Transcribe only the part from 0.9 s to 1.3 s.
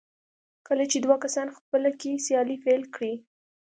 چې دوه